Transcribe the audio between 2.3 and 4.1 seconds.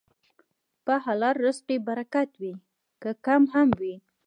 وي، که کم هم وي.